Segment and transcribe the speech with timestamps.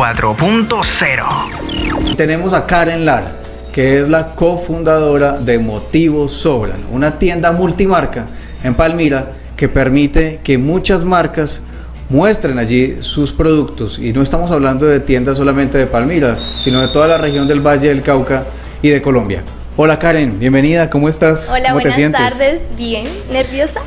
[0.00, 2.16] 4.0.
[2.16, 3.36] Tenemos a Karen Lara,
[3.72, 8.26] que es la cofundadora de Motivos Sobran, una tienda multimarca
[8.64, 11.60] en Palmira que permite que muchas marcas
[12.08, 13.98] muestren allí sus productos.
[13.98, 17.60] Y no estamos hablando de tiendas solamente de Palmira, sino de toda la región del
[17.60, 18.44] Valle del Cauca
[18.80, 19.44] y de Colombia.
[19.76, 21.48] Hola Karen, bienvenida, ¿cómo estás?
[21.50, 22.20] Hola, ¿Cómo buenas te sientes?
[22.20, 22.60] tardes.
[22.76, 23.80] Bien, nerviosa.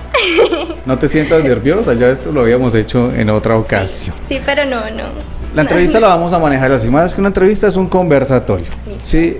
[0.86, 4.16] No te sientas nerviosa, ya esto lo habíamos hecho en otra ocasión.
[4.28, 5.43] Sí, pero no, no.
[5.56, 8.68] La entrevista la vamos a manejar así, más que una entrevista es un conversatorio.
[9.04, 9.38] Sí,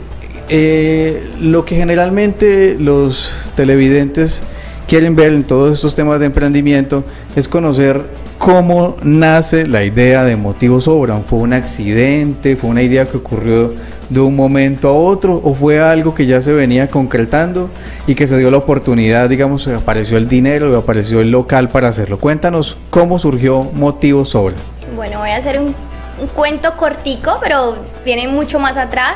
[0.50, 4.44] Eh, lo que generalmente los televidentes
[4.88, 8.02] quieren ver en todos estos temas de emprendimiento es conocer
[8.38, 11.24] cómo nace la idea de Motivos Sobran.
[11.24, 12.58] ¿Fue un accidente?
[12.58, 13.74] ¿Fue una idea que ocurrió
[14.10, 15.40] de un momento a otro?
[15.44, 17.70] ¿O fue algo que ya se venía concretando
[18.06, 22.20] y que se dio la oportunidad, digamos, apareció el dinero, apareció el local para hacerlo?
[22.20, 24.60] Cuéntanos cómo surgió Motivos Sobran.
[24.96, 25.74] Bueno, voy a hacer un,
[26.20, 27.76] un cuento cortico, pero
[28.06, 29.16] viene mucho más atrás.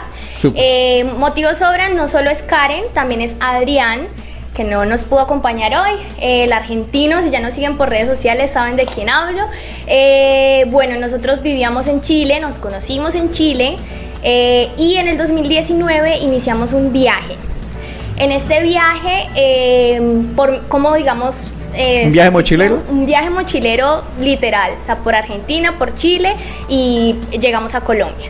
[0.56, 4.02] Eh, motivos sobran, no solo es Karen, también es Adrián,
[4.56, 5.92] que no nos pudo acompañar hoy.
[6.20, 9.44] Eh, el argentino, si ya nos siguen por redes sociales, saben de quién hablo.
[9.88, 13.78] Eh, bueno, nosotros vivíamos en Chile, nos conocimos en Chile
[14.78, 17.36] y en el 2019 iniciamos un viaje.
[18.18, 20.00] En este viaje,
[20.36, 21.48] por como digamos...
[21.74, 22.84] eh, ¿Un viaje mochilero?
[22.90, 26.36] Un viaje mochilero literal, o sea, por Argentina, por Chile
[26.68, 28.30] y llegamos a Colombia.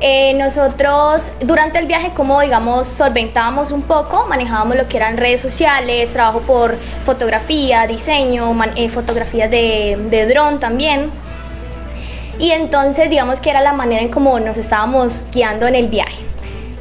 [0.00, 5.40] Eh, nosotros durante el viaje, como digamos, solventábamos un poco, manejábamos lo que eran redes
[5.40, 11.10] sociales, trabajo por fotografía, diseño, eh, fotografías de, de dron también.
[12.38, 16.26] Y entonces, digamos que era la manera en cómo nos estábamos guiando en el viaje.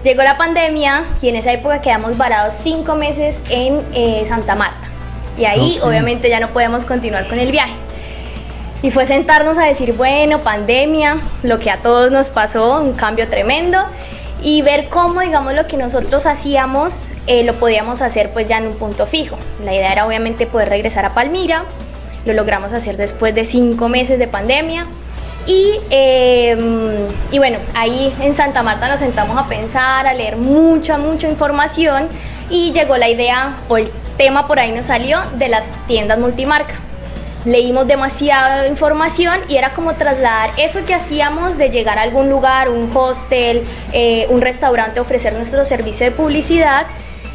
[0.03, 4.84] Llegó la pandemia y en esa época quedamos varados cinco meses en eh, Santa Marta.
[5.38, 7.73] Y ahí, obviamente, ya no podemos continuar con el viaje.
[8.81, 13.28] Y fue sentarnos a decir, bueno, pandemia, lo que a todos nos pasó, un cambio
[13.28, 13.79] tremendo,
[14.41, 18.68] y ver cómo, digamos, lo que nosotros hacíamos eh, lo podíamos hacer pues ya en
[18.68, 19.38] un punto fijo.
[19.63, 21.66] La idea era obviamente poder regresar a Palmira,
[22.25, 24.85] lo logramos hacer después de cinco meses de pandemia.
[25.47, 26.56] Y, eh,
[27.31, 32.07] y bueno, ahí en Santa Marta nos sentamos a pensar, a leer mucha, mucha información
[32.50, 36.76] y llegó la idea o el tema por ahí nos salió de las tiendas multimarca
[37.46, 42.70] leímos demasiada información y era como trasladar eso que hacíamos de llegar a algún lugar,
[42.70, 46.88] un hostel, eh, un restaurante, ofrecer nuestro servicio de publicidad,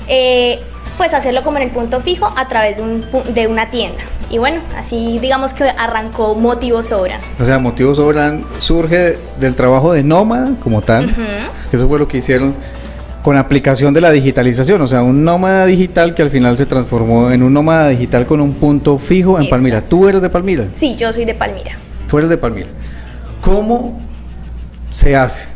[0.08, 0.60] eh,
[0.98, 4.02] pues hacerlo como en el punto fijo a través de, un de una tienda.
[4.28, 7.18] Y bueno, así digamos que arrancó Motivo Sobra.
[7.40, 11.14] O sea, Motivos Sobran surge del trabajo de Nómada como tal,
[11.70, 12.54] que eso fue lo que hicieron
[13.22, 17.30] con aplicación de la digitalización, o sea, un nómada digital que al final se transformó
[17.30, 19.50] en un nómada digital con un punto fijo en Exacto.
[19.50, 19.80] Palmira.
[19.82, 21.72] Tú eres de Palmira, Sí, yo soy de Palmira.
[22.08, 22.68] tú eres de Palmira.
[23.42, 23.98] ¿Cómo
[24.92, 25.46] se hace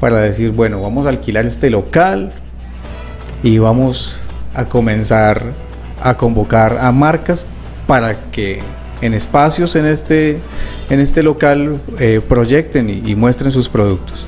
[0.00, 2.30] para decir, bueno, vamos a alquilar este local
[3.42, 4.20] y vamos
[4.54, 5.42] a comenzar
[6.02, 7.44] a convocar a marcas
[7.86, 8.60] para que
[9.00, 10.38] en espacios en este,
[10.90, 14.26] en este local eh, proyecten y, y muestren sus productos?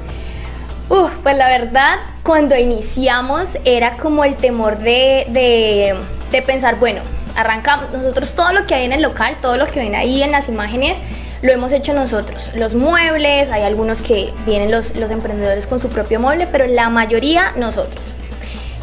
[1.26, 5.96] Pues la verdad, cuando iniciamos era como el temor de, de,
[6.30, 7.02] de pensar, bueno,
[7.34, 10.30] arrancamos, nosotros todo lo que hay en el local, todo lo que ven ahí en
[10.30, 10.96] las imágenes,
[11.42, 12.52] lo hemos hecho nosotros.
[12.54, 16.90] Los muebles, hay algunos que vienen los, los emprendedores con su propio mueble, pero la
[16.90, 18.14] mayoría nosotros.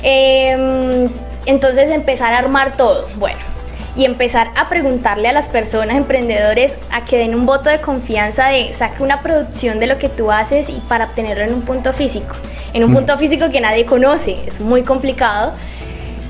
[0.02, 1.10] Em,
[1.46, 3.40] entonces empezar a armar todo, bueno,
[3.96, 8.48] y empezar a preguntarle a las personas, emprendedores, a que den un voto de confianza
[8.48, 11.94] de saque una producción de lo que tú haces y para obtenerlo en un punto
[11.94, 12.36] físico,
[12.74, 12.96] en un Mm.
[12.96, 15.54] punto físico que nadie conoce, es muy complicado.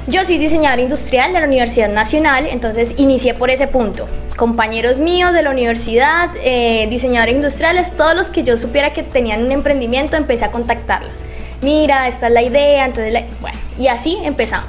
[0.08, 4.10] Yo soy diseñadora industrial de la Universidad Nacional, entonces inicié por ese punto.
[4.36, 9.46] Compañeros míos de la universidad, eh, diseñadores industriales, todos los que yo supiera que tenían
[9.46, 11.24] un emprendimiento, empecé a contactarlos.
[11.62, 14.68] Mira, esta es la idea, entonces, la- bueno, y así empezamos.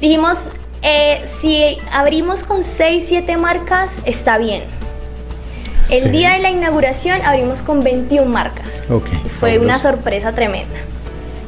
[0.00, 0.52] Dijimos,
[0.82, 4.62] eh, si abrimos con 6, 7 marcas, está bien.
[5.90, 6.08] El Sí.
[6.10, 8.66] día de la inauguración abrimos con 21 marcas.
[8.90, 9.08] Ok.
[9.24, 10.76] Y fue una sorpresa tremenda.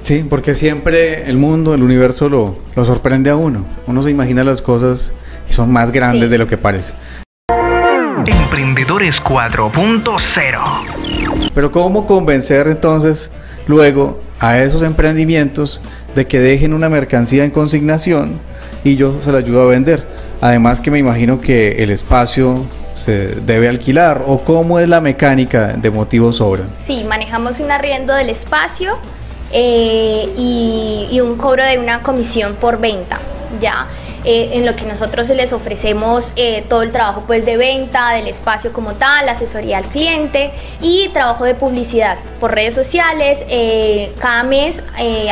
[0.03, 3.65] Sí, porque siempre el mundo, el universo lo, lo sorprende a uno.
[3.87, 5.13] Uno se imagina las cosas
[5.49, 6.29] y son más grandes Sí.
[6.29, 6.93] de lo que parece.
[8.27, 10.61] Emprendedores 4.0.
[11.55, 13.31] Pero ¿cómo convencer entonces
[13.67, 15.81] luego a esos emprendimientos
[16.15, 18.41] de que dejen una mercancía en consignación
[18.85, 20.07] y yo se la ayudo a vender?
[20.41, 25.69] Además que me imagino que el espacio se debe alquilar o cómo es la mecánica
[25.69, 26.69] de motivos sobran.
[26.81, 28.99] Sí, manejamos un arriendo del espacio
[29.53, 33.19] eh, y, y un cobro de una comisión por venta.
[33.61, 33.87] Ya.
[34.25, 38.29] eh, en lo que nosotros les ofrecemos eh, todo el trabajo pues de venta del
[38.29, 43.45] espacio como tal, asesoría al cliente y trabajo de publicidad por redes sociales.
[43.49, 44.83] Eh, cada mes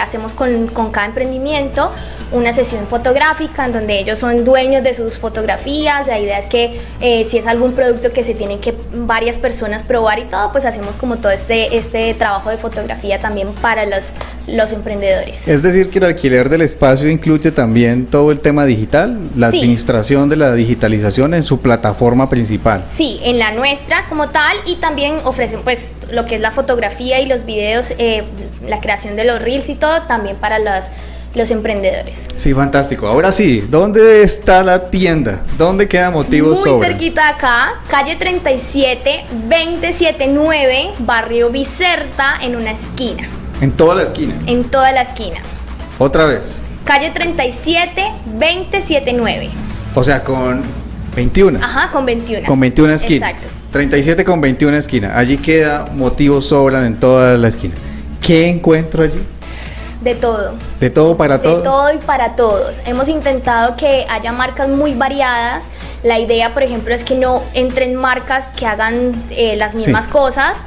[0.01, 1.93] hacemos con, con cada emprendimiento
[2.33, 6.07] una sesión fotográfica en donde ellos son dueños de sus fotografías.
[6.07, 9.83] La idea es que eh, si es algún producto que se tienen que varias personas
[9.83, 14.13] probar y todo, pues hacemos como todo este, este trabajo de fotografía también para los,
[14.47, 15.47] los emprendedores.
[15.49, 20.29] Es decir, que el alquiler del espacio incluye también todo el tema digital, la administración
[20.29, 22.85] de la digitalización en su plataforma principal.
[22.91, 27.21] Sí, en la nuestra como tal y también ofrecen pues lo que es la fotografía
[27.21, 28.23] y los videos, eh,
[28.67, 30.91] la creación de los reels y todo también para las
[31.35, 32.29] los emprendedores.
[32.37, 33.07] Sí, fantástico.
[33.07, 35.43] Ahora sí, ¿dónde está la tienda?
[35.57, 43.29] ¿Dónde queda Motivos Muy cerquita acá, calle 37, 279, barrio Bicerta, en una esquina.
[43.61, 44.35] ¿En toda la esquina?
[44.47, 45.37] En toda la esquina.
[45.99, 46.59] ¿Otra vez?
[46.85, 49.51] Calle 37, 279.
[49.95, 50.63] O sea, con
[51.15, 51.59] 21.
[51.63, 52.47] Ajá, con 21.
[52.47, 53.31] Con 21 esquina.
[53.31, 53.49] Exacto.
[53.73, 55.17] 37 con 21 esquina.
[55.17, 57.75] Allí queda motivos sobran en toda la esquina.
[58.21, 59.21] ¿Qué encuentro allí?
[60.01, 60.55] De todo.
[60.81, 61.59] De todo para todos.
[61.59, 62.77] De todo y para todos.
[62.87, 65.63] Hemos intentado que haya marcas muy variadas.
[66.03, 70.65] La idea, por ejemplo, es que no entren marcas que hagan eh, las mismas cosas.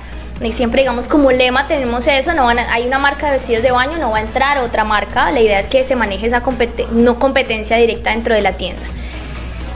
[0.51, 3.97] Siempre, digamos, como lema tenemos eso, no van hay una marca de vestidos de baño,
[3.97, 5.31] no va a entrar otra marca.
[5.31, 6.43] La idea es que se maneje esa
[6.91, 8.81] no competencia directa dentro de la tienda.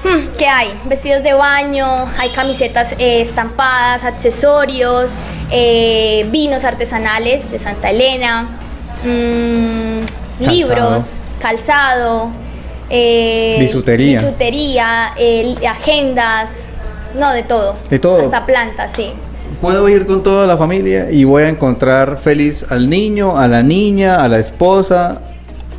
[0.03, 0.77] Hmm, ¿Qué hay?
[0.85, 5.15] Vestidos de baño, hay camisetas eh, estampadas, accesorios,
[5.51, 8.56] eh, vinos artesanales de Santa Elena,
[9.03, 12.29] Mm, libros, calzado,
[12.89, 15.13] eh, bisutería, bisutería
[15.69, 16.65] agendas,
[17.15, 17.75] no, de todo.
[17.89, 18.21] De todo.
[18.21, 19.11] Hasta plantas, sí.
[19.61, 23.63] Puedo ir con toda la familia y voy a encontrar feliz al niño, a la
[23.63, 25.21] niña, a la esposa,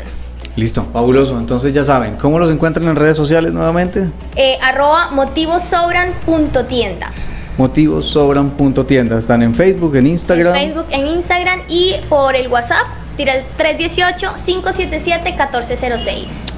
[0.55, 1.37] Listo, fabuloso.
[1.37, 4.07] Entonces ya saben, ¿cómo los encuentran en redes sociales nuevamente?
[4.35, 7.11] Eh, arroba motivossobran.tienda.
[7.59, 9.19] Motivossobran.tienda.
[9.19, 10.55] Están en Facebook, en Instagram.
[10.55, 16.13] En Facebook, en Instagram y por el WhatsApp Tira el 318-577-1406.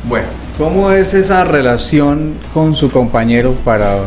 [0.05, 3.99] Bueno, ¿cómo es esa relación con su compañero para,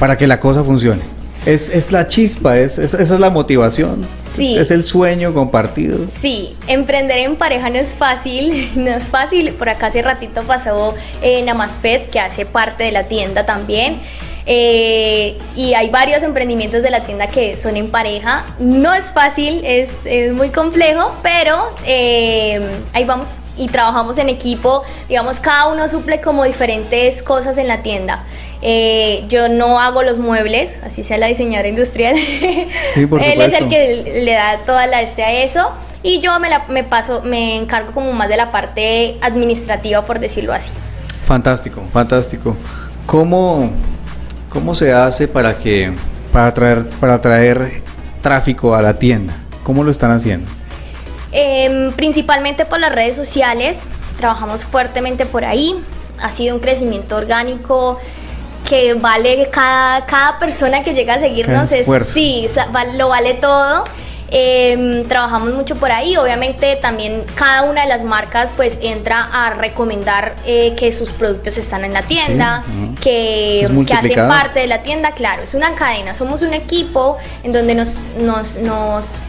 [0.00, 1.02] para que la cosa funcione?
[1.44, 4.06] Es, es la chispa, es, esa es la motivación.
[4.36, 4.56] Sí.
[4.56, 5.98] Es el sueño compartido.
[6.20, 9.50] Sí, emprender en pareja no es fácil, no es fácil.
[9.52, 13.98] Por acá hace ratito pasó eh, Namaspet, que hace parte de la tienda también.
[14.48, 18.44] Eh, y hay varios emprendimientos de la tienda que son en pareja.
[18.58, 19.90] No es fácil, es,
[20.34, 22.60] muy complejo, pero eh,
[22.92, 24.82] ahí vamos y trabajamos en equipo.
[25.08, 28.24] Digamos, cada uno suple como diferentes cosas en la tienda.
[28.62, 32.16] Eh, yo no hago los muebles, así sea la diseñadora industrial.
[32.96, 35.70] Él es el que le da toda la este a eso.
[36.02, 40.52] Y yo me, me paso, me encargo como más de la parte administrativa, por decirlo
[40.52, 40.72] así.
[41.26, 42.56] Fantástico, fantástico.
[43.06, 43.70] ¿Cómo,
[44.48, 45.92] ¿Cómo se hace para que
[46.32, 47.82] para traer para traer
[48.22, 49.34] tráfico a la tienda?
[49.64, 50.48] ¿Cómo lo están haciendo?
[51.38, 53.80] Em, principalmente por las redes sociales.
[54.16, 55.84] Trabajamos fuertemente por ahí.
[56.18, 58.00] Ha sido un crecimiento orgánico
[58.66, 61.70] que vale cada, cada persona que llega a seguirnos.
[61.72, 62.48] Es, sí,
[62.96, 63.84] lo vale todo.
[64.30, 69.50] Em, trabajamos mucho por ahí, obviamente también cada una de las marcas pues entra a
[69.50, 72.64] recomendar eh, que sus productos están en la tienda,
[73.00, 77.76] que, hacen parte de la tienda, claro, es una cadena, somos un equipo en donde
[77.76, 79.20] nos, nos,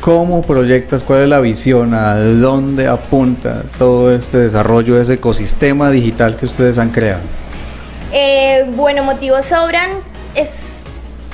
[0.00, 1.02] ¿Cómo proyectas?
[1.04, 1.94] ¿Cuál es la visión?
[1.94, 7.20] ¿A dónde apunta todo este desarrollo de ese ecosistema digital que ustedes han creado?
[8.12, 9.90] Eh, bueno, Motivos Sobran
[10.34, 10.82] es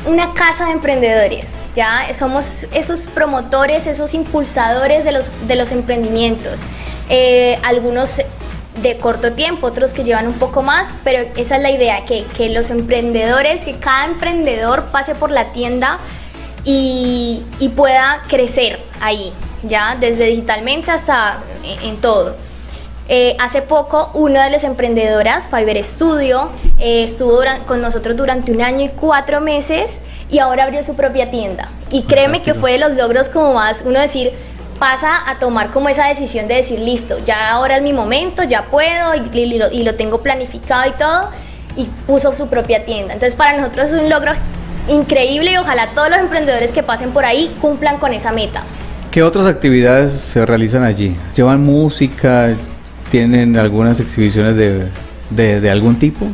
[0.06, 1.46] una casa de emprendedores.
[1.74, 6.66] Ya somos esos promotores, esos impulsadores de los, de los emprendimientos.
[7.08, 8.20] Eh, algunos
[8.82, 12.24] de corto tiempo, otros que llevan un poco más, pero esa es la idea, que,
[12.36, 15.98] que los emprendedores, que cada emprendedor pase por la tienda
[16.64, 19.32] y, y pueda crecer ahí,
[19.62, 21.38] ya desde digitalmente hasta
[21.82, 22.36] en, todo.
[23.08, 28.60] Eh, hace poco, una de las emprendedoras, Fiverr Studio, eh, estuvo con nosotros durante un
[28.60, 29.98] año y cuatro meses
[30.30, 31.70] y ahora abrió su propia tienda.
[31.90, 34.32] Y créeme que fue de los logros como más, uno decir,
[34.78, 38.66] pasa a tomar como esa decisión de decir, listo, ya ahora es mi momento, ya
[38.66, 41.30] puedo y, lo, tengo planificado y todo,
[41.76, 43.14] y puso su propia tienda.
[43.14, 44.32] Entonces para nosotros es un logro
[44.88, 48.62] increíble y ojalá todos los emprendedores que pasen por ahí cumplan con esa meta.
[49.10, 51.16] ¿Qué otras actividades se realizan allí?
[51.34, 52.54] ¿Llevan música?
[53.10, 56.26] ¿Tienen algunas exhibiciones de, de, algún tipo?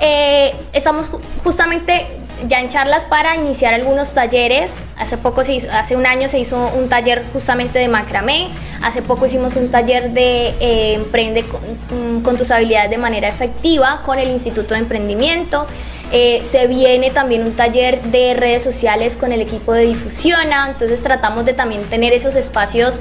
[0.00, 1.06] Eh, estamos
[1.42, 2.15] justamente
[2.48, 4.72] ya en charlas para iniciar algunos talleres.
[4.98, 8.48] Hace poco se hizo, hace un año se hizo un taller justamente de macramé.
[8.82, 14.02] Hace poco hicimos un taller de eh, emprende mm, con, tus habilidades de manera efectiva
[14.04, 15.66] con el Instituto de Emprendimiento.
[16.12, 20.68] Eh, se viene también un taller de redes sociales con el equipo de Difusiona.
[20.68, 23.00] Entonces tratamos de también tener esos espacios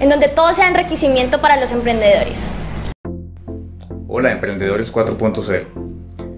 [0.00, 2.48] en donde todo sea enriquecimiento para los emprendedores.
[4.08, 5.66] Hola, Emprendedores 4.0.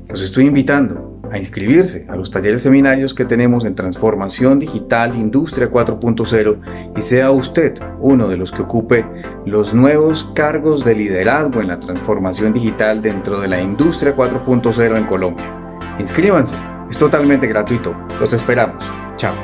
[0.08, 5.70] Los estoy invitando a inscribirse a los talleres seminarios que tenemos en Transformación Digital Industria
[5.70, 6.58] 4.0
[6.96, 9.04] y sea usted uno de los que ocupe
[9.46, 15.04] los nuevos cargos de liderazgo en la transformación digital dentro de la Industria 4.0 en
[15.04, 15.44] Colombia.
[15.98, 16.56] Inscríbanse,
[16.90, 17.94] es totalmente gratuito.
[18.20, 18.84] Los esperamos.
[19.16, 19.34] Chao.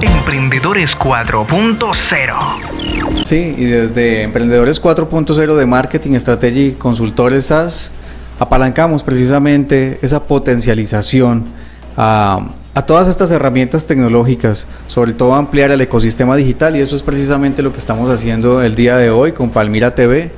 [0.00, 7.90] Emprendedores 4.0 Sí, y desde Emprendedores 4.0 de Marketing, Estrategia y Consultores SaaS
[8.38, 11.44] apalancamos precisamente esa potencialización
[11.96, 12.48] a,
[12.86, 17.72] todas estas herramientas tecnológicas, sobre todo ampliar el ecosistema digital y eso es precisamente lo
[17.72, 20.30] que estamos haciendo el día de hoy con Palmira TV,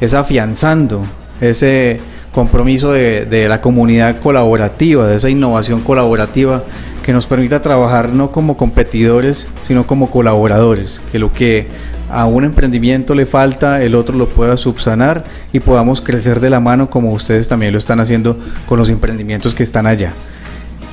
[0.00, 1.04] es afianzando
[1.40, 2.00] ese
[2.32, 6.64] compromiso de, de la comunidad colaborativa, de esa innovación colaborativa
[7.02, 11.68] que nos permita trabajar no como competidores, sino como colaboradores, que lo que
[12.10, 16.60] a un emprendimiento le falta, el otro lo pueda subsanar y podamos crecer de la
[16.60, 20.12] mano como ustedes también lo están haciendo con los emprendimientos que están allá.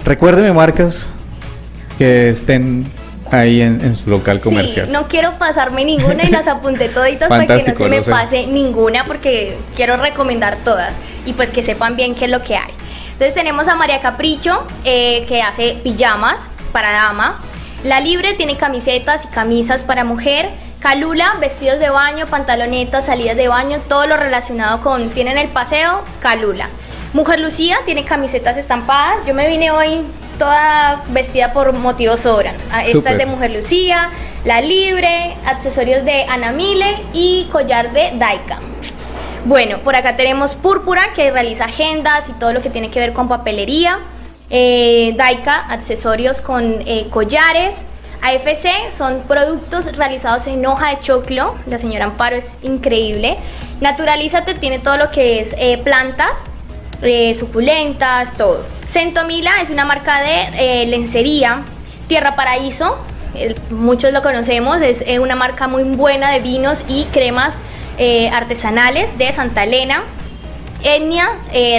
[0.05, 1.08] Recuérdeme marcas
[1.98, 2.86] que estén
[3.32, 4.91] ahí en, su local comercial.
[4.91, 9.05] no quiero pasarme ninguna y las apunté toditas para que no se me pase ninguna
[9.05, 12.72] porque quiero recomendar todas y pues que sepan bien qué es lo que hay.
[13.13, 17.39] Entonces tenemos a María Capricho eh, que hace pijamas para dama.
[17.84, 20.50] La Libre tiene camisetas y camisas para mujer.
[20.84, 26.04] Calula, vestidos de baño, pantalonetas, salidas de baño, todo lo relacionado con tienen el paseo,
[26.20, 26.68] Calula.
[27.13, 29.25] Mujer Lucía tiene camisetas estampadas.
[29.25, 30.02] Yo me vine hoy
[30.38, 32.54] toda vestida por motivos sobran.
[32.70, 34.10] Ah, esta es de Mujer Lucía,
[34.44, 38.60] La Libre, accesorios de Anamile y collar de Daika.
[39.46, 43.13] Bueno, por acá tenemos Púrpura que realiza agendas y todo lo que tiene que ver
[43.13, 44.00] con papelería.
[44.50, 47.84] Eh, Daika, accesorios con eh, collares.
[48.24, 51.56] AFC son productos realizados en hoja de choclo.
[51.68, 53.38] La señora Amparo es increíble.
[53.82, 56.39] Naturalízate tiene todo lo que es eh, plantas,
[57.01, 58.63] eh, suculentas, todo.
[58.88, 61.63] Centomila es una marca de eh, lencería.
[62.08, 62.98] Tierra Paraíso,
[63.70, 67.58] muchos lo conocemos, es una marca muy buena de vinos y cremas
[68.32, 70.03] artesanales de Santa Elena.
[70.84, 71.30] Etnia,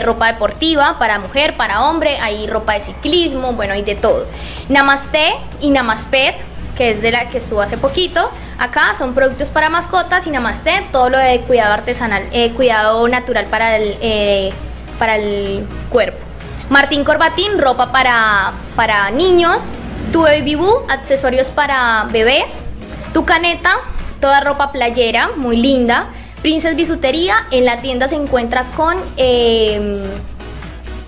[0.02, 4.26] ropa deportiva para mujer, para hombre, hay ropa de ciclismo, bueno, hay de todo.
[4.68, 6.34] Namaste y Namaspet
[6.74, 8.30] que es de la que estuvo hace poquito.
[8.58, 13.46] Acá son productos para mascotas y Namaste, todo lo de cuidado artesanal, eh, cuidado natural
[13.46, 14.52] para el, eh,
[14.98, 16.18] para el cuerpo.
[16.70, 19.64] Martín Corbatín, ropa para, para niños.
[20.12, 22.60] Tu Baby Boo, accesorios para bebés.
[23.12, 23.76] Tu Caneta,
[24.20, 26.06] toda ropa playera, muy linda.
[26.44, 29.96] Princess Bisutería, en la tienda se encuentra con em,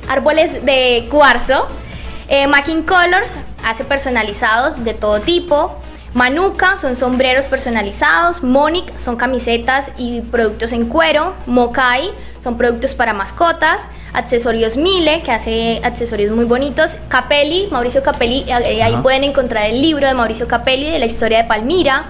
[0.09, 1.69] árboles de cuarzo.
[2.31, 5.79] Eh, Macking Colors, hace personalizados de todo tipo.
[6.15, 13.13] Manuka son sombreros personalizados, Monic son camisetas y productos en cuero, Mokai son productos para
[13.13, 13.83] mascotas,
[14.15, 19.83] accesorios Mile que hace accesorios muy bonitos, Capelli, Mauricio Capelli, eh, ahí pueden encontrar el
[19.83, 22.07] libro de Mauricio Capelli de la historia de Palmira,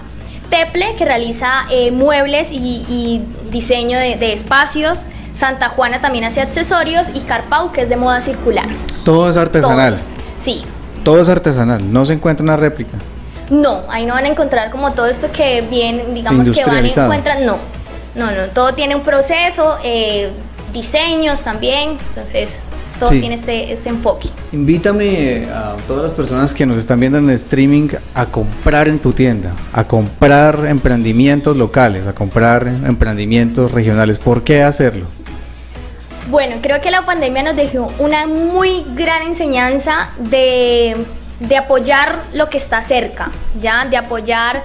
[0.50, 7.08] Teple que realiza eh, muebles y, diseño de, de espacios, Santa Juana también hace accesorios.
[7.14, 8.66] Y Carpau que es de moda circular.
[9.04, 9.96] Todo es artesanal.
[9.96, 10.64] Todos, sí.
[11.04, 12.98] Todo es artesanal, no se encuentra una réplica.
[13.50, 16.88] No, ahí no van a encontrar como todo esto que bien, digamos que van a
[16.88, 17.58] encontrar, no,
[18.16, 20.32] no, no, todo tiene un proceso, eh,
[20.72, 22.62] diseños también, entonces
[22.98, 24.28] todo tiene este, este, enfoque.
[24.52, 28.98] Invítame a todas las personas que nos están viendo en el streaming a comprar en
[28.98, 34.18] tu tienda, a comprar emprendimientos locales, a comprar emprendimientos regionales.
[34.18, 35.06] ¿Por qué hacerlo?
[36.30, 40.96] Bueno, creo que la pandemia nos dejó una muy gran enseñanza de
[41.40, 43.84] de apoyar lo que está cerca, ¿ya?
[43.84, 44.62] De apoyar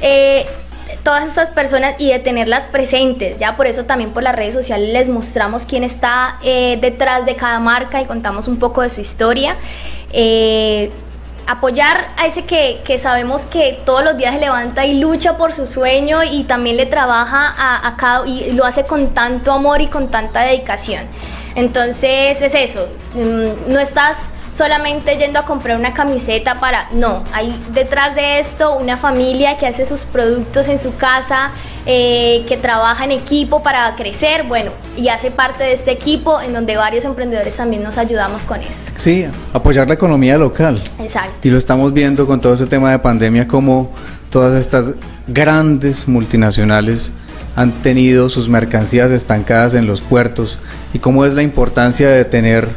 [0.00, 0.46] eh,
[1.02, 3.56] todas estas personas y de tenerlas presentes, ¿ya?
[3.56, 7.58] Por eso también por las redes sociales les mostramos quién está eh, detrás de cada
[7.58, 9.56] marca y contamos un poco de su historia.
[10.12, 10.90] Eh,
[11.46, 15.66] apoyar a ese que, sabemos que todos los días se levanta y lucha por su
[15.66, 19.88] sueño y también le trabaja a, a cada, y lo hace con tanto amor y
[19.88, 21.02] con tanta dedicación.
[21.54, 27.58] Entonces es eso, mm, no estás solamente yendo a comprar una camiseta para, no, hay
[27.72, 31.50] detrás de esto una familia que hace sus productos en su casa,
[31.86, 36.52] eh, que trabaja en equipo para crecer, bueno, y hace parte de este equipo en
[36.52, 38.92] donde varios emprendedores también nos ayudamos con eso.
[38.96, 40.80] Sí, apoyar la economía local.
[41.00, 41.34] Exacto.
[41.42, 43.90] Y lo estamos viendo con todo ese tema de pandemia, como
[44.30, 44.92] todas estas
[45.26, 47.10] grandes multinacionales
[47.56, 50.58] han tenido sus mercancías estancadas en los puertos
[50.92, 52.68] y cómo es la importancia de tener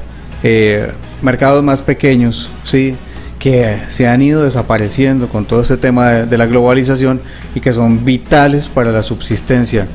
[0.43, 2.95] eh, mercados más pequeños, ¿sí?
[3.39, 7.21] que se han ido desapareciendo con todo este tema de, la globalización
[7.53, 9.87] y que son vitales para la subsistencia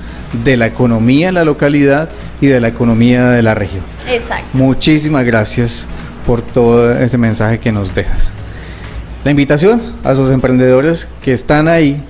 [0.44, 2.08] de la economía en la localidad
[2.40, 3.82] y de la economía de la región.
[4.08, 4.46] Exacto.
[4.52, 5.84] Muchísimas gracias
[6.26, 8.32] por todo ese mensaje que nos dejas.
[9.24, 12.00] La invitación a sus emprendedores que están ahí,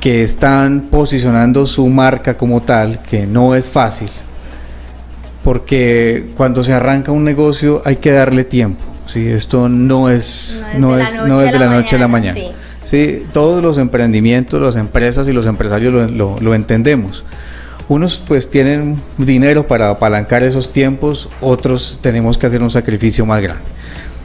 [0.00, 4.10] que están posicionando su marca como tal, que no es fácil,
[5.44, 8.82] porque cuando se arranca un negocio hay que darle tiempo.
[9.06, 9.28] ¿sí?
[9.28, 12.40] Esto no es, no es, no es de la noche a la mañana.
[12.82, 13.22] Sí.
[13.32, 17.24] todos los emprendimientos, las empresas y los empresarios lo, lo, entendemos.
[17.88, 23.42] Unos pues tienen dinero para apalancar esos tiempos, otros tenemos que hacer un sacrificio más
[23.42, 23.62] grande.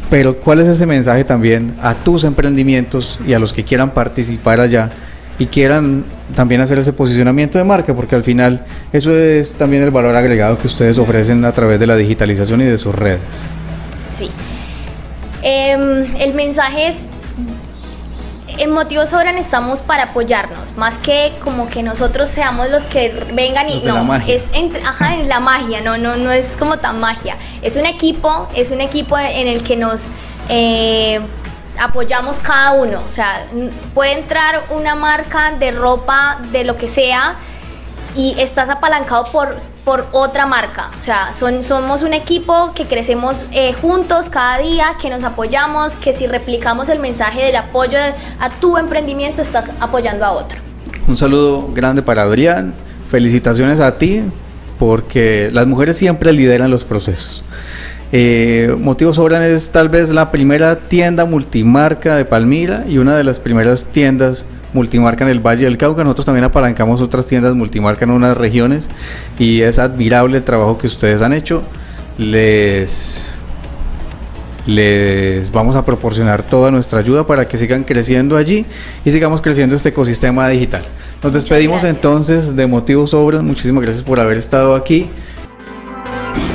[0.09, 4.61] Pero ¿cuál es ese mensaje también a tus emprendimientos y a los que quieran participar
[4.61, 4.89] allá
[5.39, 6.03] y quieran
[6.35, 10.57] también hacer ese posicionamiento de marca, porque al final eso es también el valor agregado
[10.57, 13.21] que ustedes ofrecen a través de la digitalización y de sus redes.
[14.13, 14.29] Sí.
[15.41, 16.97] Em, el mensaje es,
[18.57, 23.69] en Motivos Sobran estamos para apoyarnos, más que como que nosotros seamos los que vengan
[23.69, 27.37] y no, es entre, ajá, en la magia, no, no, no es como tan magia.
[27.61, 30.11] Es un equipo, es un equipo en el que nos
[30.49, 31.21] eh,
[31.79, 33.01] apoyamos cada uno.
[33.07, 33.45] O sea,
[33.93, 37.35] puede entrar una marca de ropa, de lo que sea,
[38.15, 40.89] y estás apalancado por, por otra marca.
[40.97, 45.93] O sea, son, somos un equipo que crecemos eh, juntos cada día, que nos apoyamos,
[45.93, 47.97] que si replicamos el mensaje del apoyo
[48.39, 50.59] a tu emprendimiento, estás apoyando a otro.
[51.07, 52.73] Un saludo grande para Adrián.
[53.09, 54.21] Felicitaciones a ti,
[54.77, 57.43] porque las mujeres siempre lideran los procesos.
[58.11, 63.23] Eh, Motivos Sobran es tal vez la primera tienda multimarca de Palmira y una de
[63.23, 66.03] las primeras tiendas multimarca en el Valle del Cauca.
[66.03, 68.89] Nosotros también apalancamos otras tiendas multimarca en unas regiones
[69.37, 71.63] y es admirable el trabajo que ustedes han hecho.
[72.17, 73.33] Les
[74.65, 78.65] les vamos a proporcionar toda nuestra ayuda para que sigan creciendo allí
[79.03, 80.83] y sigamos creciendo este ecosistema digital.
[81.23, 83.45] Nos despedimos entonces de Motivos Sobran.
[83.45, 85.07] Muchísimas gracias por haber estado aquí.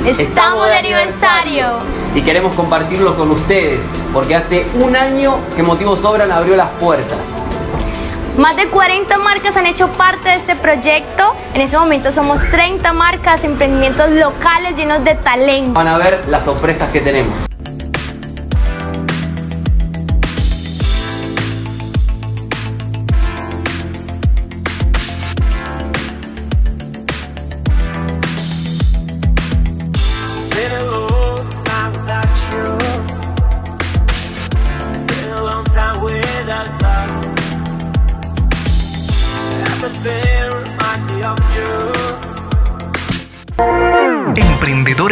[0.05, 1.79] Estamos de aniversario.
[2.13, 3.79] Y queremos compartirlo con ustedes,
[4.13, 7.17] porque hace un año que Motivos Sobran abrió las puertas.
[8.37, 11.35] Más de 40 marcas han hecho parte de este proyecto.
[11.53, 15.73] En este momento somos 30 marcas, emprendimientos locales llenos de talento.
[15.73, 17.37] Van a ver las sorpresas que tenemos.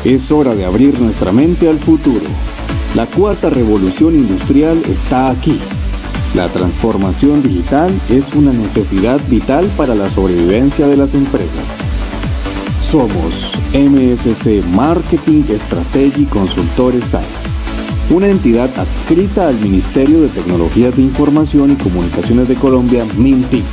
[0.04, 2.26] Es hora de abrir nuestra mente al futuro.
[2.96, 5.62] La cuarta revolución industrial está aquí.
[6.34, 11.93] La transformación digital es una necesidad vital para la sobrevivencia de las empresas.
[12.94, 17.42] Somos MSC Marketing Strategy Consultores SAS,
[18.12, 23.64] una entidad adscrita al Ministerio de Tecnologías de Información y Comunicaciones de Colombia, MINTIC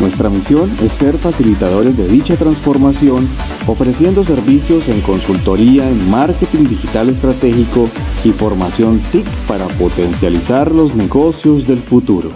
[0.00, 3.26] nuestra misión es ser facilitadores de dicha transformación,
[3.66, 7.88] ofreciendo servicios en consultoría en marketing digital estratégico
[8.24, 12.30] y formación TIC para potencializar los negocios del futuro.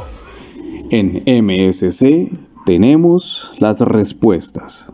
[0.91, 2.33] En MSC
[2.65, 4.91] tenemos las respuestas.